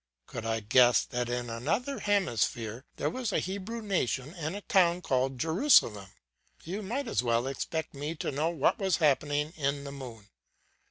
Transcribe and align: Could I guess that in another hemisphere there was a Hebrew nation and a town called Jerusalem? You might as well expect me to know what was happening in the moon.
Could 0.25 0.47
I 0.47 0.61
guess 0.61 1.05
that 1.05 1.29
in 1.29 1.47
another 1.51 1.99
hemisphere 1.99 2.85
there 2.95 3.07
was 3.11 3.31
a 3.31 3.37
Hebrew 3.37 3.83
nation 3.83 4.33
and 4.33 4.55
a 4.55 4.61
town 4.61 5.03
called 5.03 5.37
Jerusalem? 5.37 6.09
You 6.63 6.81
might 6.81 7.07
as 7.07 7.21
well 7.21 7.45
expect 7.45 7.93
me 7.93 8.15
to 8.15 8.31
know 8.31 8.49
what 8.49 8.79
was 8.79 8.97
happening 8.97 9.53
in 9.55 9.83
the 9.83 9.91
moon. 9.91 10.29